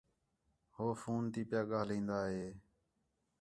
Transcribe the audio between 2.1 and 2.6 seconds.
ہِے